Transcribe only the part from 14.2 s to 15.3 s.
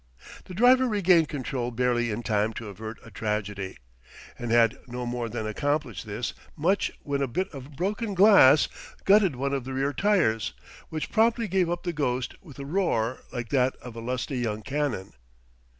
young cannon.